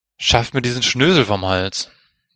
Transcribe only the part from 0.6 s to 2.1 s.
diesen Schnösel vom Hals.